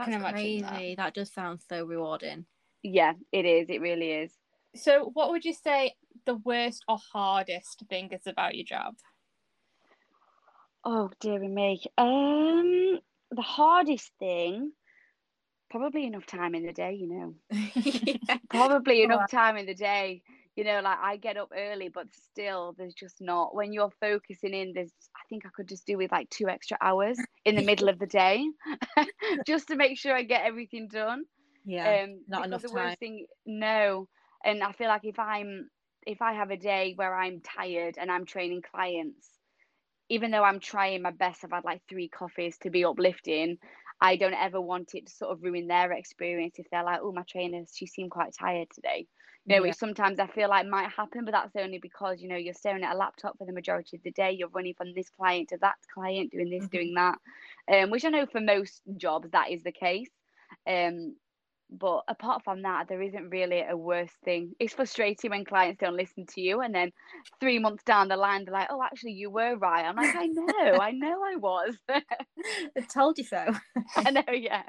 [0.07, 0.61] That's crazy.
[0.63, 0.97] That.
[0.97, 2.47] that does sound so rewarding.
[2.83, 3.69] Yeah, it is.
[3.69, 4.33] It really is.
[4.77, 8.95] So, what would you say the worst or hardest thing is about your job?
[10.85, 11.83] Oh, dearie me.
[11.97, 14.73] Um, the hardest thing,
[15.71, 16.95] probably enough time in the day.
[16.95, 17.35] You know,
[17.75, 18.37] yeah.
[18.49, 20.23] probably enough time in the day
[20.59, 24.53] you know like i get up early but still there's just not when you're focusing
[24.53, 27.63] in there's i think i could just do with like two extra hours in the
[27.63, 28.45] middle of the day
[29.47, 31.23] just to make sure i get everything done.
[31.65, 32.77] Yeah um not enough the time.
[32.77, 34.09] worst thing no.
[34.45, 35.71] And i feel like if i'm
[36.05, 39.29] if i have a day where i'm tired and i'm training clients
[40.09, 43.59] even though i'm trying my best i've had like three coffees to be uplifting
[44.01, 47.11] I don't ever want it to sort of ruin their experience if they're like, oh,
[47.11, 49.09] my trainer, she seemed quite tired today
[49.49, 49.61] know, yeah.
[49.61, 52.85] which sometimes I feel like might happen, but that's only because, you know, you're staring
[52.85, 55.59] at a laptop for the majority of the day, you're running from this client to
[55.61, 56.77] that client, doing this, mm-hmm.
[56.77, 57.19] doing that.
[57.73, 60.11] Um, which I know for most jobs that is the case.
[60.67, 61.15] Um,
[61.71, 64.55] but apart from that, there isn't really a worse thing.
[64.59, 66.93] It's frustrating when clients don't listen to you, and then
[67.41, 70.27] three months down the line, they're like, "Oh, actually, you were right." I'm like, "I
[70.27, 72.01] know, I know, I was." I
[72.93, 73.45] told you so.
[73.97, 74.63] I know, yeah.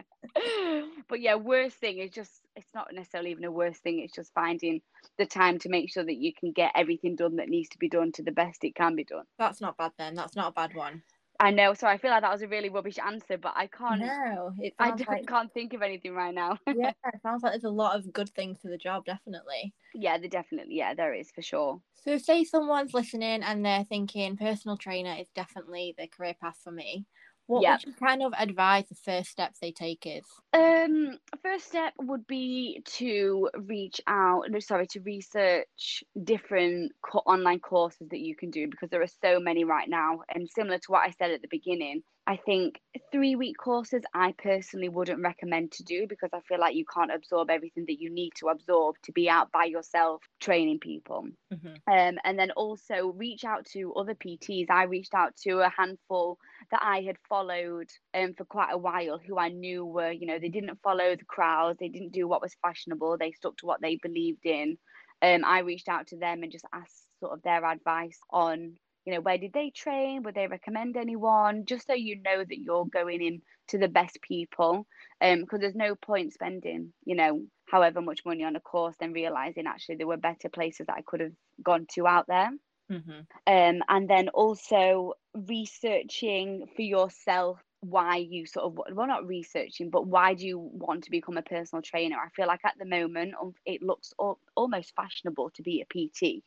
[1.08, 4.00] But yeah, worst thing is just it's not necessarily even a worse thing.
[4.00, 4.82] It's just finding
[5.18, 7.90] the time to make sure that you can get everything done that needs to be
[7.90, 9.26] done to the best it can be done.
[9.40, 10.14] That's not bad then.
[10.14, 11.02] That's not a bad one.
[11.40, 14.02] I know, so I feel like that was a really rubbish answer, but I can't.
[14.02, 15.26] No, I like...
[15.26, 16.58] can't think of anything right now.
[16.68, 19.74] yeah, it sounds like there's a lot of good things to the job, definitely.
[19.96, 21.82] Yeah, there definitely, yeah, there is for sure.
[22.04, 26.72] So, say someone's listening and they're thinking personal trainer is definitely the career path for
[26.72, 27.06] me
[27.50, 27.80] what yep.
[27.80, 30.24] would you kind of advise the first steps they take is?
[30.54, 34.44] Um, first step would be to reach out.
[34.50, 39.08] No, sorry, to research different co- online courses that you can do because there are
[39.24, 40.20] so many right now.
[40.34, 42.80] And similar to what I said at the beginning, I think
[43.12, 47.12] three week courses I personally wouldn't recommend to do because I feel like you can't
[47.12, 51.28] absorb everything that you need to absorb to be out by yourself training people.
[51.52, 51.92] Mm-hmm.
[51.92, 54.70] Um, and then also reach out to other PTs.
[54.70, 56.38] I reached out to a handful
[56.70, 60.38] that I had followed um, for quite a while who I knew were, you know,
[60.38, 63.82] they didn't follow the crowds, they didn't do what was fashionable, they stuck to what
[63.82, 64.78] they believed in.
[65.22, 68.76] Um, I reached out to them and just asked sort of their advice on
[69.10, 70.24] you know where did they train?
[70.24, 71.66] Would they recommend anyone?
[71.66, 74.88] Just so you know that you're going in to the best people
[75.22, 79.14] um because there's no point spending you know however much money on a course then
[79.14, 81.32] realizing actually there were better places that i could have
[81.64, 82.50] gone to out there.
[82.92, 83.20] Mm-hmm.
[83.46, 90.08] um and then also researching for yourself why you sort of well not researching but
[90.08, 92.18] why do you want to become a personal trainer?
[92.18, 94.14] I feel like at the moment it looks
[94.56, 96.44] almost fashionable to be a pt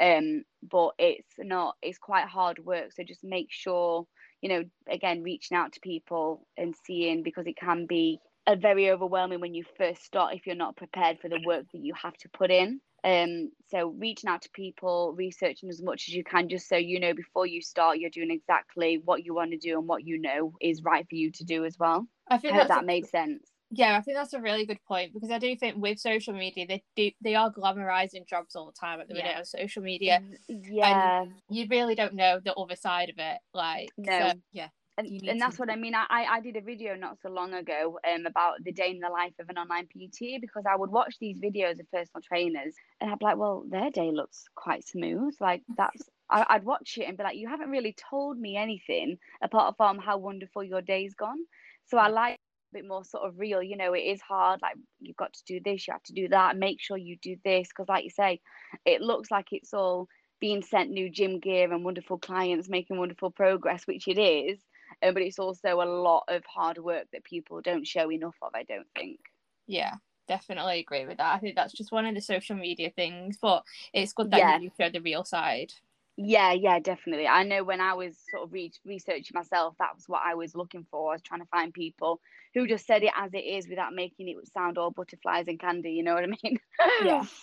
[0.00, 2.92] um but it's not it's quite hard work.
[2.92, 4.06] So just make sure
[4.42, 8.90] you know again reaching out to people and seeing because it can be a very
[8.90, 12.16] overwhelming when you first start if you're not prepared for the work that you have
[12.18, 12.80] to put in.
[13.04, 17.00] Um so reaching out to people researching as much as you can just so you
[17.00, 20.20] know before you start you're doing exactly what you want to do and what you
[20.20, 22.06] know is right for you to do as well.
[22.28, 25.12] I think I that a, made sense yeah, I think that's a really good point
[25.12, 28.72] because I do think with social media they do they are glamorizing jobs all the
[28.72, 30.20] time at the minute on social media.
[30.48, 33.38] Yeah, you really don't know the other side of it.
[33.52, 34.68] Like, no, so, yeah.
[34.98, 35.94] And, and that's what I mean.
[35.94, 39.10] I, I did a video not so long ago um, about the day in the
[39.10, 43.10] life of an online PT because I would watch these videos of personal trainers and
[43.10, 45.34] I'd be like, well, their day looks quite smooth.
[45.38, 49.18] Like that's I, I'd watch it and be like, you haven't really told me anything
[49.42, 51.40] apart from how wonderful your day's gone.
[51.88, 52.38] So I like
[52.72, 55.60] bit more sort of real you know it is hard like you've got to do
[55.64, 58.40] this you have to do that make sure you do this because like you say
[58.84, 60.08] it looks like it's all
[60.40, 64.58] being sent new gym gear and wonderful clients making wonderful progress which it is
[65.02, 68.50] um, but it's also a lot of hard work that people don't show enough of
[68.54, 69.18] i don't think
[69.66, 69.94] yeah
[70.26, 71.34] definitely agree with that.
[71.34, 74.58] I think that's just one of the social media things, but it's good that yeah.
[74.58, 75.72] you show the real side.
[76.16, 77.28] Yeah, yeah, definitely.
[77.28, 80.54] I know when I was sort of re- researching myself, that was what I was
[80.54, 81.10] looking for.
[81.10, 82.20] I was trying to find people
[82.54, 85.92] who just said it as it is without making it sound all butterflies and candy.
[85.92, 86.58] You know what I mean?
[87.04, 87.24] yeah.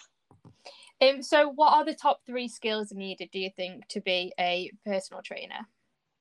[1.02, 4.72] Um, so, what are the top three skills needed, do you think, to be a
[4.86, 5.68] personal trainer?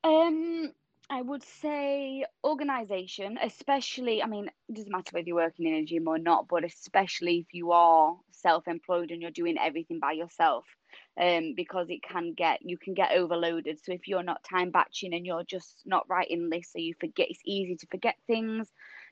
[0.03, 0.73] Um,
[1.11, 4.23] I would say organization, especially.
[4.23, 7.39] I mean, it doesn't matter whether you're working in a gym or not, but especially
[7.39, 10.65] if you are self-employed and you're doing everything by yourself,
[11.21, 13.79] um, because it can get you can get overloaded.
[13.83, 17.29] So if you're not time batching and you're just not writing lists, so you forget,
[17.31, 18.69] it's easy to forget things,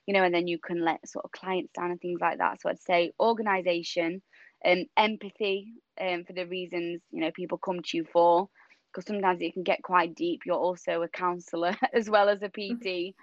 [0.07, 2.61] you know, and then you can let sort of clients down and things like that.
[2.61, 4.23] So I'd say organization,
[4.63, 8.49] and empathy, um, for the reasons you know people come to you for
[8.93, 10.41] because sometimes it can get quite deep.
[10.45, 12.77] You're also a counselor as well as a mm-hmm.
[12.77, 13.15] PT.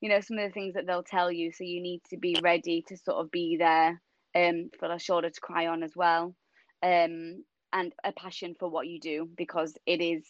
[0.00, 1.52] You know, some of the things that they'll tell you.
[1.52, 4.00] So you need to be ready to sort of be there
[4.34, 6.34] um, for a shoulder to cry on as well.
[6.82, 10.24] Um, and a passion for what you do because it is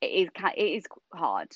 [0.00, 1.48] it is it is hard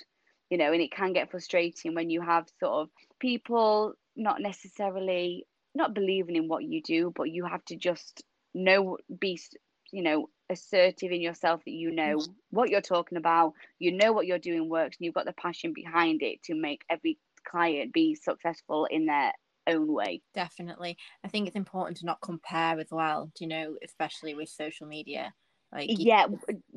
[0.50, 2.88] you know and it can get frustrating when you have sort of
[3.20, 8.22] people not necessarily not believing in what you do but you have to just
[8.54, 9.38] know be
[9.92, 12.20] you know assertive in yourself that you know
[12.50, 15.72] what you're talking about, you know what you're doing works, and you've got the passion
[15.74, 17.18] behind it to make every
[17.48, 19.32] client be successful in their
[19.66, 20.22] own way.
[20.34, 20.96] Definitely.
[21.24, 25.32] I think it's important to not compare as well, you know, especially with social media.
[25.72, 26.26] Like Yeah.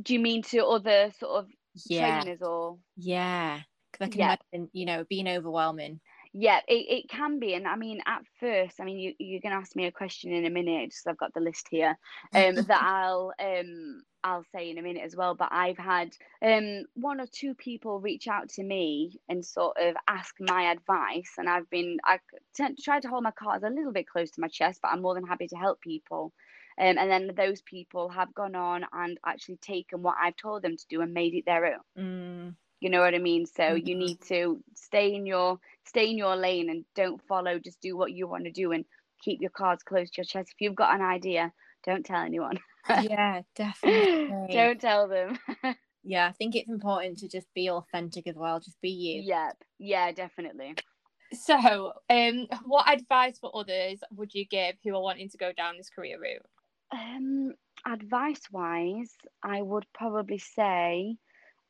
[0.02, 1.50] Do you mean to other sort of
[1.86, 2.22] yeah.
[2.22, 3.62] trainers or Yeah.
[3.92, 4.36] Because I can yeah.
[4.54, 6.00] imagine, you know, being overwhelming
[6.34, 9.52] yeah it, it can be and i mean at first i mean you, you're going
[9.52, 11.98] to ask me a question in a minute just i've got the list here
[12.36, 16.10] um that i'll um i'll say in a minute as well but i've had
[16.46, 21.32] um one or two people reach out to me and sort of ask my advice
[21.38, 22.20] and i've been i
[22.56, 25.02] t- tried to hold my cards a little bit close to my chest but i'm
[25.02, 26.32] more than happy to help people
[26.80, 30.78] um, and then those people have gone on and actually taken what I've told them
[30.78, 31.80] to do and made it their own.
[31.98, 32.56] Mm.
[32.80, 33.46] You know what I mean?
[33.46, 33.88] So mm-hmm.
[33.88, 37.60] you need to stay in your stay in your lane and don't follow.
[37.60, 38.86] Just do what you want to do and
[39.22, 40.52] keep your cards close to your chest.
[40.52, 41.52] If you've got an idea,
[41.86, 42.60] don't tell anyone.
[43.02, 44.54] yeah, definitely.
[44.54, 45.38] don't tell them.
[46.04, 48.60] yeah, I think it's important to just be authentic as well.
[48.60, 49.22] Just be you.
[49.24, 49.58] Yep.
[49.80, 50.76] Yeah, definitely.
[51.34, 55.78] So, um, what advice for others would you give who are wanting to go down
[55.78, 56.46] this career route?
[56.92, 57.54] Um,
[57.86, 59.14] advice wise,
[59.44, 61.18] I would probably say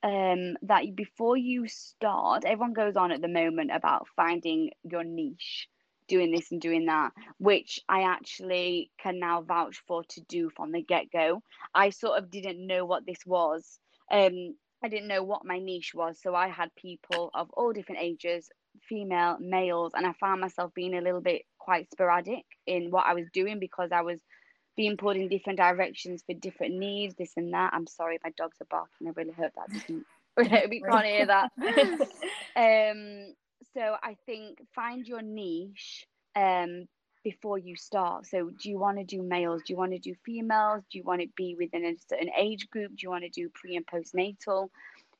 [0.04, 5.68] um, that before you start, everyone goes on at the moment about finding your niche,
[6.08, 10.72] doing this and doing that, which I actually can now vouch for to do from
[10.72, 11.42] the get go.
[11.74, 13.80] I sort of didn't know what this was.
[14.12, 18.02] Um, I didn't know what my niche was, so I had people of all different
[18.02, 18.50] ages,
[18.88, 23.14] female, males, and I found myself being a little bit quite sporadic in what I
[23.14, 24.20] was doing because I was
[24.80, 27.74] being pulled in different directions for different needs, this and that.
[27.74, 29.10] I'm sorry, my dogs are barking.
[29.10, 30.06] I really hope that doesn't.
[30.70, 31.52] we can't hear that.
[32.56, 33.34] um,
[33.74, 36.88] so I think find your niche um,
[37.26, 38.26] before you start.
[38.28, 39.64] So do you want to do males?
[39.66, 40.86] Do you want to do females?
[40.90, 42.92] Do you want to be within a certain age group?
[42.92, 44.70] Do you want to do pre and postnatal?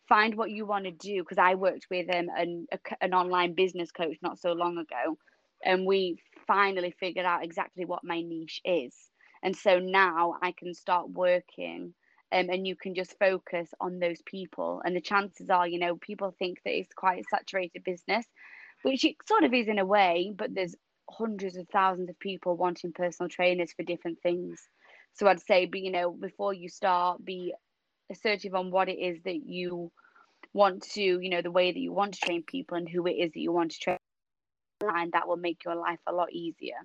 [0.08, 3.56] Find what you want to do because I worked with um, an, a, an online
[3.56, 5.18] business coach not so long ago,
[5.66, 6.16] and we
[6.48, 8.96] finally figured out exactly what my niche is.
[9.44, 11.94] And so now I can start working
[12.32, 14.82] um, and you can just focus on those people.
[14.84, 18.26] And the chances are, you know, people think that it's quite a saturated business,
[18.84, 20.76] which it sort of is in a way, but there's
[21.10, 24.62] hundreds of thousands of people wanting personal trainers for different things.
[25.14, 27.54] So I'd say, be, you know, before you start, be
[28.12, 29.92] assertive on what it is that you
[30.54, 33.14] want to, you know, the way that you want to train people and who it
[33.14, 33.98] is that you want to train.
[34.82, 36.78] And that will make your life a lot easier.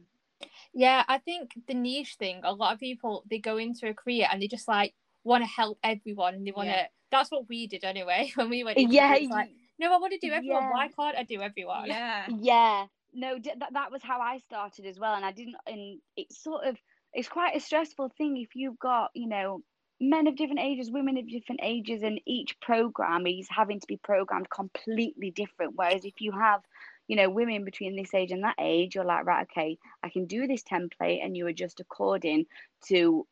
[0.72, 4.26] Yeah, I think the niche thing, a lot of people they go into a career
[4.30, 6.86] and they just like want to help everyone and they want to yeah.
[7.10, 10.32] that's what we did anyway when we went yeah like no I want to do
[10.32, 10.70] everyone yeah.
[10.70, 14.98] why can't I do everyone yeah yeah no that, that was how I started as
[14.98, 16.76] well and I didn't and it's sort of
[17.12, 19.62] it's quite a stressful thing if you've got you know
[20.00, 23.96] men of different ages women of different ages and each program is having to be
[23.96, 26.60] programmed completely different whereas if you have
[27.08, 30.26] you know, women between this age and that age, you're like, right, okay, I can
[30.26, 32.46] do this template and you adjust according
[32.86, 33.26] to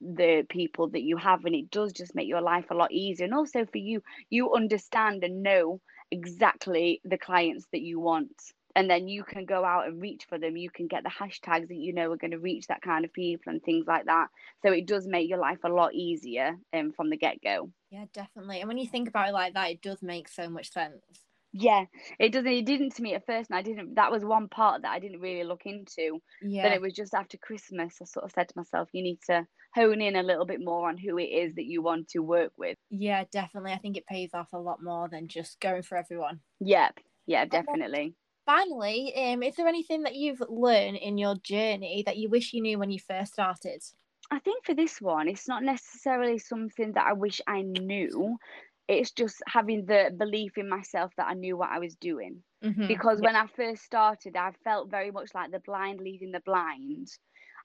[0.00, 3.24] the people that you have and it does just make your life a lot easier.
[3.24, 8.32] And also for you you understand and know exactly the clients that you want
[8.76, 10.56] and then you can go out and reach for them.
[10.56, 13.12] You can get the hashtags that you know are going to reach that kind of
[13.12, 14.28] people and things like that.
[14.62, 17.70] So it does make your life a lot easier um, from the get-go.
[17.90, 18.60] Yeah definitely.
[18.60, 21.23] And when you think about it like that it does make so much sense
[21.54, 21.86] Yeah,
[22.18, 22.50] it doesn't.
[22.50, 23.94] It didn't to me at first, and I didn't.
[23.94, 26.20] That was one part that I didn't really look into.
[26.40, 26.62] Yeah.
[26.62, 29.46] Then it was just after Christmas, I sort of said to myself, "You need to
[29.74, 32.52] hone in a little bit more on who it is that you want to work
[32.58, 33.72] with." Yeah, definitely.
[33.72, 36.42] I think it pays off a lot more than just going for everyone.
[36.60, 36.98] Yep.
[37.26, 38.16] Yeah, definitely.
[38.46, 42.62] Finally, um, is there anything that you've learned in your journey that you wish you
[42.62, 43.82] knew when you first started?
[44.30, 48.38] I think for this one, it's not necessarily something that I wish I knew,
[48.86, 52.42] it's just having the belief in myself that I knew what I was doing.
[52.62, 52.86] Mm-hmm.
[52.86, 53.26] Because yeah.
[53.26, 57.08] when I first started, I felt very much like the blind leading the blind.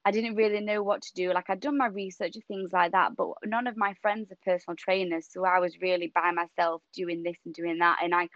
[0.05, 1.33] I didn't really know what to do.
[1.33, 4.37] Like I'd done my research and things like that, but none of my friends are
[4.45, 5.27] personal trainers.
[5.29, 7.99] So I was really by myself doing this and doing that.
[8.01, 8.29] And I,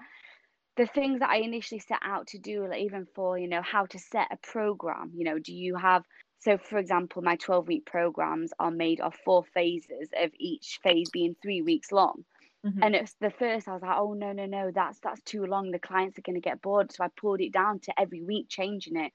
[0.75, 3.85] the things that I initially set out to do, like even for, you know, how
[3.85, 6.03] to set a program, you know, do you have,
[6.39, 11.09] so for example, my 12 week programs are made of four phases of each phase
[11.11, 12.25] being three weeks long.
[12.65, 12.81] Mm-hmm.
[12.81, 15.71] And it's the first I was like, oh no, no, no, that's that's too long.
[15.71, 16.91] The clients are gonna get bored.
[16.91, 19.11] So I pulled it down to every week changing it.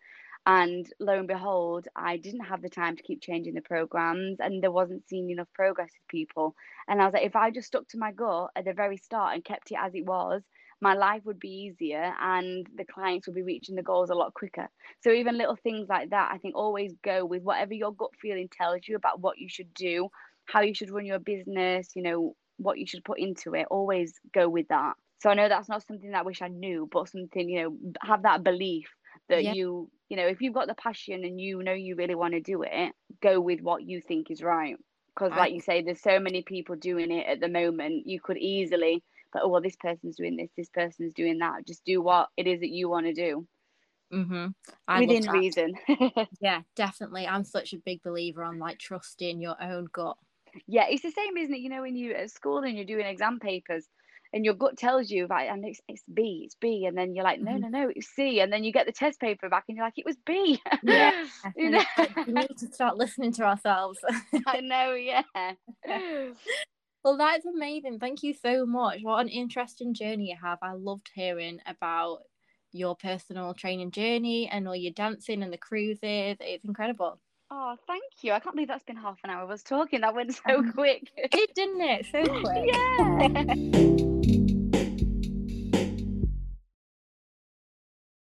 [0.46, 4.62] And lo and behold, I didn't have the time to keep changing the programs and
[4.62, 6.54] there wasn't seeing enough progress with people.
[6.88, 9.34] And I was like, if I just stuck to my gut at the very start
[9.34, 10.42] and kept it as it was,
[10.80, 14.32] my life would be easier and the clients would be reaching the goals a lot
[14.34, 14.68] quicker.
[15.02, 18.48] So even little things like that, I think always go with whatever your gut feeling
[18.48, 20.08] tells you about what you should do,
[20.46, 24.14] how you should run your business, you know, what you should put into it, always
[24.32, 24.94] go with that.
[25.20, 27.76] So I know that's not something that I wish I knew, but something, you know,
[28.02, 28.88] have that belief
[29.28, 29.52] that yeah.
[29.52, 32.40] you, you know, if you've got the passion and you know you really want to
[32.40, 34.76] do it, go with what you think is right.
[35.14, 38.06] Because, like you say, there's so many people doing it at the moment.
[38.06, 39.02] You could easily,
[39.32, 41.66] but oh, well, this person's doing this, this person's doing that.
[41.66, 43.46] Just do what it is that you want to do.
[44.12, 45.00] Mm-hmm.
[45.00, 45.74] Within reason.
[46.40, 47.26] yeah, definitely.
[47.26, 50.16] I'm such a big believer on like trusting your own gut
[50.66, 51.60] yeah, it's the same, isn't it?
[51.60, 53.86] You know, when you at school and you're doing exam papers
[54.32, 57.24] and your gut tells you right and it's, it's b it's b and then you're
[57.24, 57.70] like no mm-hmm.
[57.70, 59.98] no no it's c and then you get the test paper back and you're like
[59.98, 60.60] it was b.
[60.82, 61.24] Yeah
[61.56, 61.82] you know?
[62.26, 63.98] we need to start listening to ourselves.
[64.46, 65.22] I know yeah.
[67.04, 68.00] Well that's amazing.
[68.00, 68.98] Thank you so much.
[69.02, 70.58] What an interesting journey you have.
[70.62, 72.18] I loved hearing about
[72.72, 76.36] your personal training journey and all your dancing and the cruises.
[76.40, 78.32] It's incredible Oh, thank you.
[78.32, 80.02] I can't believe that's been half an hour of us talking.
[80.02, 81.10] That went so quick.
[81.16, 82.06] It didn't it?
[82.12, 83.98] So quick.
[83.98, 84.04] yeah.